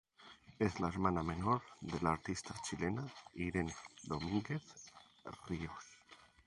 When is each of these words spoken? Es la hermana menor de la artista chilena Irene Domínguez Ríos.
Es 0.57 0.79
la 0.79 0.87
hermana 0.87 1.21
menor 1.21 1.61
de 1.79 2.01
la 2.01 2.13
artista 2.13 2.55
chilena 2.63 3.05
Irene 3.35 3.75
Domínguez 4.01 4.63
Ríos. 5.45 5.75